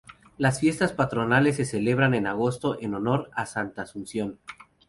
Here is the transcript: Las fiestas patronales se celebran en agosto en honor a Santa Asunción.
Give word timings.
Las 0.39 0.59
fiestas 0.61 0.93
patronales 0.93 1.57
se 1.57 1.65
celebran 1.65 2.15
en 2.15 2.25
agosto 2.25 2.75
en 2.81 2.95
honor 2.95 3.29
a 3.35 3.45
Santa 3.45 3.83
Asunción. 3.83 4.39